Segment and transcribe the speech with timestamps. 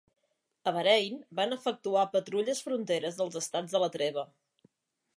[0.71, 4.29] A Bahrain, van efectuar patrulles fronteres dels Estats de la Treva.